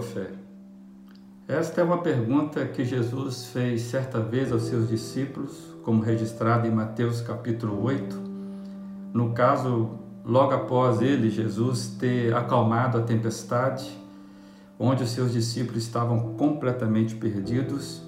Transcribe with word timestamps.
fé? 0.00 0.28
Esta 1.46 1.80
é 1.80 1.84
uma 1.84 1.98
pergunta 1.98 2.64
que 2.66 2.84
Jesus 2.84 3.46
fez 3.46 3.82
certa 3.82 4.20
vez 4.20 4.52
aos 4.52 4.62
seus 4.62 4.88
discípulos, 4.88 5.74
como 5.82 6.00
registrado 6.02 6.66
em 6.66 6.70
Mateus 6.70 7.20
capítulo 7.20 7.82
8. 7.82 8.20
No 9.12 9.32
caso, 9.32 9.98
logo 10.24 10.52
após 10.52 11.02
ele, 11.02 11.28
Jesus, 11.28 11.96
ter 11.98 12.34
acalmado 12.34 12.98
a 12.98 13.02
tempestade, 13.02 13.90
onde 14.78 15.02
os 15.02 15.10
seus 15.10 15.32
discípulos 15.32 15.82
estavam 15.82 16.34
completamente 16.34 17.16
perdidos 17.16 18.00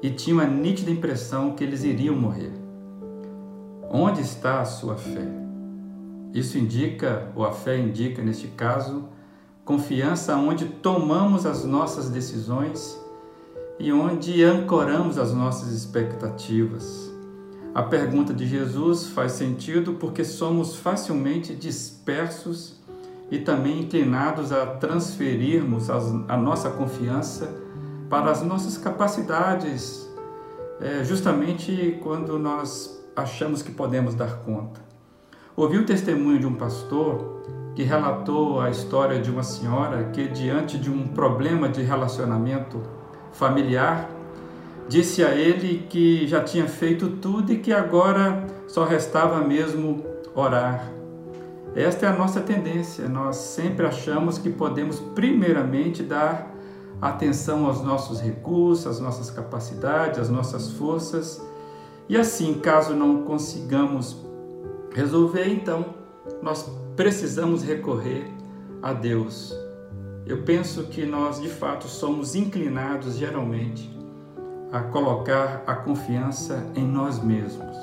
e 0.00 0.10
tinham 0.10 0.40
a 0.40 0.46
nítida 0.46 0.90
impressão 0.90 1.52
que 1.52 1.62
eles 1.62 1.84
iriam 1.84 2.14
morrer. 2.16 2.52
Onde 3.90 4.20
está 4.20 4.60
a 4.60 4.64
sua 4.64 4.96
fé? 4.96 5.28
Isso 6.32 6.56
indica, 6.56 7.30
ou 7.34 7.44
a 7.44 7.52
fé 7.52 7.76
indica 7.78 8.22
neste 8.22 8.46
caso, 8.48 9.08
confiança 9.64 10.34
onde 10.36 10.66
tomamos 10.66 11.46
as 11.46 11.64
nossas 11.64 12.10
decisões 12.10 12.98
e 13.78 13.92
onde 13.92 14.42
ancoramos 14.42 15.18
as 15.18 15.32
nossas 15.32 15.72
expectativas. 15.72 17.10
A 17.74 17.82
pergunta 17.82 18.34
de 18.34 18.46
Jesus 18.46 19.06
faz 19.06 19.32
sentido 19.32 19.94
porque 19.94 20.24
somos 20.24 20.76
facilmente 20.76 21.54
dispersos 21.54 22.80
e 23.30 23.38
também 23.38 23.80
inclinados 23.80 24.52
a 24.52 24.66
transferirmos 24.66 25.88
a 25.88 26.36
nossa 26.36 26.68
confiança 26.70 27.50
para 28.10 28.30
as 28.30 28.42
nossas 28.42 28.76
capacidades, 28.76 30.06
é, 30.78 31.02
justamente 31.02 31.98
quando 32.02 32.38
nós 32.38 33.02
achamos 33.16 33.62
que 33.62 33.72
podemos 33.72 34.14
dar 34.14 34.40
conta. 34.40 34.82
Ouvi 35.56 35.78
o 35.78 35.86
testemunho 35.86 36.38
de 36.38 36.46
um 36.46 36.54
pastor 36.54 37.42
que 37.74 37.82
relatou 37.82 38.60
a 38.60 38.70
história 38.70 39.20
de 39.20 39.30
uma 39.30 39.42
senhora 39.42 40.04
que, 40.12 40.28
diante 40.28 40.78
de 40.78 40.90
um 40.90 41.06
problema 41.08 41.68
de 41.68 41.82
relacionamento 41.82 42.82
familiar, 43.32 44.10
disse 44.88 45.24
a 45.24 45.30
ele 45.30 45.86
que 45.88 46.26
já 46.26 46.42
tinha 46.42 46.66
feito 46.66 47.08
tudo 47.08 47.52
e 47.52 47.58
que 47.58 47.72
agora 47.72 48.46
só 48.66 48.84
restava 48.84 49.40
mesmo 49.40 50.04
orar. 50.34 50.90
Esta 51.74 52.06
é 52.06 52.08
a 52.10 52.12
nossa 52.12 52.40
tendência, 52.40 53.08
nós 53.08 53.36
sempre 53.36 53.86
achamos 53.86 54.36
que 54.36 54.50
podemos, 54.50 55.00
primeiramente, 55.00 56.02
dar 56.02 56.52
atenção 57.00 57.66
aos 57.66 57.82
nossos 57.82 58.20
recursos, 58.20 58.86
às 58.86 59.00
nossas 59.00 59.30
capacidades, 59.30 60.18
às 60.18 60.28
nossas 60.28 60.70
forças, 60.72 61.42
e 62.08 62.16
assim, 62.16 62.54
caso 62.54 62.94
não 62.94 63.22
consigamos 63.22 64.16
resolver, 64.94 65.48
então 65.48 66.01
nós 66.42 66.68
precisamos 66.96 67.62
recorrer 67.62 68.26
a 68.82 68.92
Deus. 68.92 69.54
Eu 70.26 70.42
penso 70.42 70.84
que 70.84 71.04
nós 71.04 71.40
de 71.40 71.48
fato 71.48 71.86
somos 71.88 72.34
inclinados 72.34 73.16
geralmente 73.16 73.90
a 74.70 74.80
colocar 74.80 75.62
a 75.66 75.74
confiança 75.74 76.64
em 76.74 76.86
nós 76.86 77.22
mesmos. 77.22 77.76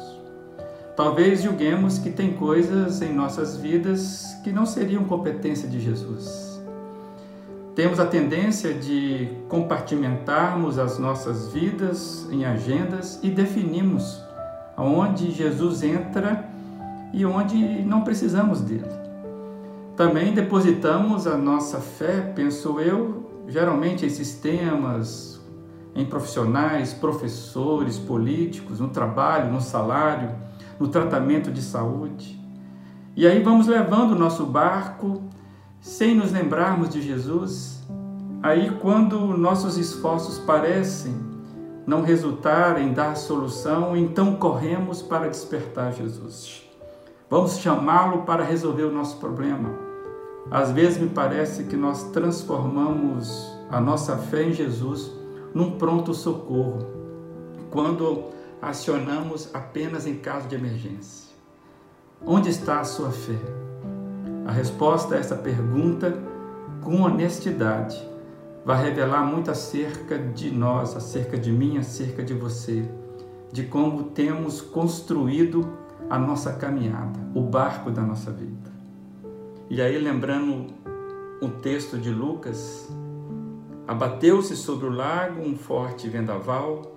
Talvez 0.95 1.43
julguemos 1.43 1.97
que 1.99 2.09
tem 2.09 2.33
coisas 2.33 3.01
em 3.01 3.13
nossas 3.13 3.55
vidas 3.55 4.25
que 4.43 4.51
não 4.51 4.65
seriam 4.65 5.05
competência 5.05 5.67
de 5.67 5.79
Jesus. 5.79 6.59
Temos 7.75 7.99
a 7.99 8.05
tendência 8.05 8.73
de 8.73 9.29
compartimentarmos 9.47 10.77
as 10.77 10.97
nossas 10.97 11.47
vidas 11.53 12.27
em 12.29 12.43
agendas 12.43 13.19
e 13.23 13.29
definimos 13.29 14.21
onde 14.75 15.31
Jesus 15.31 15.83
entra 15.83 16.48
e 17.13 17.25
onde 17.25 17.57
não 17.83 18.01
precisamos 18.01 18.61
dele. 18.61 18.89
Também 19.95 20.33
depositamos 20.33 21.27
a 21.27 21.37
nossa 21.37 21.79
fé, 21.79 22.21
penso 22.35 22.79
eu, 22.79 23.43
geralmente 23.47 24.05
em 24.05 24.09
sistemas, 24.09 25.41
em 25.93 26.05
profissionais, 26.05 26.93
professores, 26.93 27.97
políticos, 27.97 28.79
no 28.79 28.89
trabalho, 28.89 29.51
no 29.51 29.59
salário, 29.59 30.31
no 30.79 30.87
tratamento 30.87 31.51
de 31.51 31.61
saúde. 31.61 32.39
E 33.15 33.27
aí 33.27 33.43
vamos 33.43 33.67
levando 33.67 34.11
o 34.11 34.17
nosso 34.17 34.45
barco 34.45 35.21
sem 35.81 36.15
nos 36.15 36.31
lembrarmos 36.31 36.89
de 36.89 37.01
Jesus. 37.01 37.83
Aí, 38.41 38.71
quando 38.79 39.37
nossos 39.37 39.77
esforços 39.77 40.37
parecem 40.39 41.13
não 41.85 42.01
resultar 42.03 42.79
em 42.79 42.93
dar 42.93 43.15
solução, 43.15 43.97
então 43.97 44.35
corremos 44.35 45.01
para 45.01 45.27
despertar 45.27 45.91
Jesus. 45.91 46.68
Vamos 47.29 47.59
chamá-lo 47.59 48.23
para 48.23 48.43
resolver 48.43 48.85
o 48.85 48.91
nosso 48.91 49.17
problema. 49.17 49.69
Às 50.49 50.71
vezes 50.71 50.97
me 50.97 51.09
parece 51.09 51.65
que 51.65 51.77
nós 51.77 52.05
transformamos 52.05 53.55
a 53.69 53.79
nossa 53.79 54.17
fé 54.17 54.45
em 54.45 54.51
Jesus 54.51 55.11
num 55.53 55.77
pronto 55.77 56.11
socorro, 56.11 56.87
quando 57.69 58.23
acionamos 58.59 59.53
apenas 59.53 60.07
em 60.07 60.15
caso 60.15 60.47
de 60.47 60.55
emergência. 60.55 61.29
Onde 62.25 62.49
está 62.49 62.79
a 62.79 62.83
sua 62.83 63.11
fé? 63.11 63.37
A 64.47 64.51
resposta 64.51 65.13
a 65.13 65.19
essa 65.19 65.35
pergunta, 65.35 66.17
com 66.81 67.03
honestidade, 67.03 67.95
vai 68.65 68.83
revelar 68.83 69.23
muito 69.23 69.51
acerca 69.51 70.17
de 70.17 70.49
nós, 70.49 70.97
acerca 70.97 71.37
de 71.37 71.51
mim, 71.51 71.77
acerca 71.77 72.23
de 72.23 72.33
você, 72.33 72.89
de 73.51 73.65
como 73.65 74.05
temos 74.05 74.61
construído 74.61 75.77
a 76.09 76.17
nossa 76.17 76.53
caminhada, 76.53 77.19
o 77.35 77.41
barco 77.41 77.91
da 77.91 78.01
nossa 78.01 78.31
vida. 78.31 78.71
E 79.69 79.79
aí, 79.79 79.97
lembrando 79.99 80.73
um 81.39 81.49
texto 81.61 81.99
de 81.99 82.09
Lucas, 82.09 82.89
abateu-se 83.87 84.55
sobre 84.55 84.87
o 84.87 84.89
lago 84.89 85.41
um 85.41 85.55
forte 85.55 86.09
vendaval, 86.09 86.95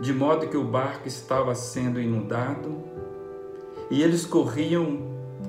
de 0.00 0.12
modo 0.12 0.46
que 0.46 0.56
o 0.56 0.62
barco 0.62 1.08
estava 1.08 1.54
sendo 1.56 2.00
inundado 2.00 2.84
e 3.90 4.00
eles 4.00 4.24
corriam 4.24 4.98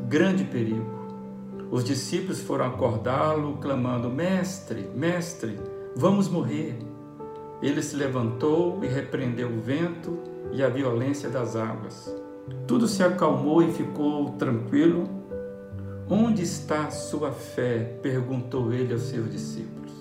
grande 0.07 0.43
perigo. 0.43 0.97
Os 1.69 1.83
discípulos 1.83 2.41
foram 2.41 2.65
acordá-lo, 2.65 3.57
clamando: 3.57 4.09
Mestre, 4.09 4.89
mestre, 4.95 5.59
vamos 5.95 6.27
morrer. 6.27 6.79
Ele 7.61 7.83
se 7.83 7.95
levantou 7.95 8.83
e 8.83 8.87
repreendeu 8.87 9.49
o 9.49 9.59
vento 9.59 10.17
e 10.51 10.63
a 10.63 10.69
violência 10.69 11.29
das 11.29 11.55
águas 11.55 12.26
tudo 12.67 12.87
se 12.87 13.03
acalmou 13.03 13.61
e 13.61 13.71
ficou 13.71 14.31
tranquilo. 14.31 15.05
Onde 16.09 16.43
está 16.43 16.89
sua 16.89 17.31
fé? 17.31 17.97
perguntou 18.01 18.73
ele 18.73 18.93
aos 18.93 19.03
seus 19.03 19.31
discípulos. 19.31 19.91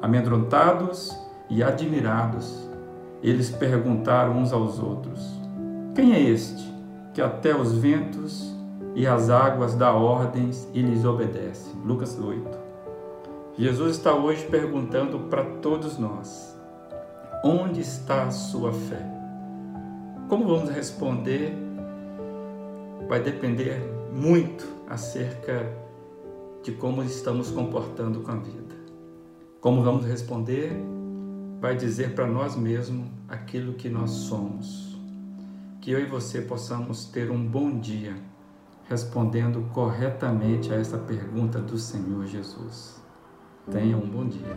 Amedrontados 0.00 1.16
e 1.50 1.62
admirados, 1.62 2.68
eles 3.22 3.50
perguntaram 3.50 4.36
uns 4.36 4.52
aos 4.52 4.78
outros: 4.78 5.20
Quem 5.94 6.12
é 6.12 6.20
este 6.20 6.72
que 7.14 7.20
até 7.20 7.54
os 7.54 7.72
ventos 7.72 8.52
e 8.94 9.06
as 9.06 9.30
águas 9.30 9.74
dá 9.74 9.92
ordens 9.92 10.68
e 10.72 10.82
lhes 10.82 11.04
obedece? 11.04 11.70
Lucas 11.84 12.18
8. 12.18 12.58
Jesus 13.56 13.96
está 13.96 14.14
hoje 14.14 14.44
perguntando 14.46 15.18
para 15.30 15.44
todos 15.44 15.98
nós: 15.98 16.56
Onde 17.44 17.80
está 17.80 18.24
a 18.24 18.30
sua 18.30 18.72
fé? 18.72 19.04
Como 20.28 20.46
vamos 20.46 20.70
responder 20.70 21.67
vai 23.08 23.22
depender 23.22 23.80
muito 24.12 24.66
acerca 24.88 25.66
de 26.62 26.72
como 26.72 27.02
estamos 27.02 27.50
comportando 27.50 28.20
com 28.20 28.30
a 28.30 28.36
vida. 28.36 28.76
Como 29.60 29.82
vamos 29.82 30.04
responder 30.04 30.72
vai 31.60 31.76
dizer 31.76 32.14
para 32.14 32.26
nós 32.26 32.54
mesmos 32.54 33.08
aquilo 33.28 33.72
que 33.74 33.88
nós 33.88 34.10
somos. 34.10 34.96
Que 35.80 35.90
eu 35.90 36.00
e 36.00 36.04
você 36.04 36.42
possamos 36.42 37.06
ter 37.06 37.30
um 37.30 37.44
bom 37.44 37.78
dia 37.78 38.14
respondendo 38.88 39.68
corretamente 39.72 40.72
a 40.72 40.76
essa 40.76 40.98
pergunta 40.98 41.58
do 41.58 41.78
Senhor 41.78 42.26
Jesus. 42.26 43.02
Tenha 43.70 43.96
um 43.96 44.08
bom 44.08 44.26
dia. 44.26 44.54